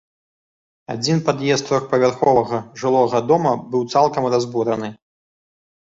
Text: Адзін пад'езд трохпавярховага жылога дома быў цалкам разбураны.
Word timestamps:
Адзін 0.93 1.21
пад'езд 1.27 1.67
трохпавярховага 1.69 2.63
жылога 2.83 3.23
дома 3.29 3.55
быў 3.71 3.89
цалкам 3.97 4.23
разбураны. 4.37 4.95